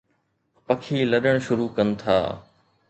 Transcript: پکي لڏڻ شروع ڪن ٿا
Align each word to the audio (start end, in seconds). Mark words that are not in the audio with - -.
پکي 0.67 0.99
لڏڻ 1.11 1.35
شروع 1.47 1.69
ڪن 1.75 1.87
ٿا 2.01 2.17